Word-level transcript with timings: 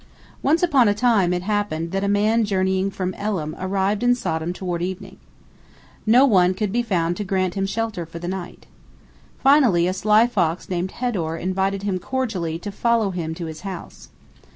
Once 0.41 0.63
upon 0.63 0.87
a 0.87 0.95
time 0.95 1.31
it 1.31 1.43
happened 1.43 1.91
that 1.91 2.03
a 2.03 2.07
man 2.07 2.43
journeying 2.43 2.89
from 2.89 3.13
Elam 3.13 3.55
arrived 3.59 4.01
in 4.01 4.15
Sodom 4.15 4.51
toward 4.51 4.81
evening. 4.81 5.17
No 6.07 6.25
one 6.25 6.55
could 6.55 6.71
be 6.71 6.81
found 6.81 7.15
to 7.17 7.23
grant 7.23 7.53
him 7.53 7.67
shelter 7.67 8.03
for 8.07 8.17
the 8.17 8.27
night. 8.27 8.65
Finally 9.43 9.85
a 9.87 9.93
sly 9.93 10.25
fox 10.25 10.69
named 10.69 10.93
Hedor 10.93 11.37
invited 11.39 11.83
him 11.83 11.99
cordially 11.99 12.57
to 12.57 12.71
follow 12.71 13.11
him 13.11 13.35
to 13.35 13.45
his 13.45 13.61
house. 13.61 14.09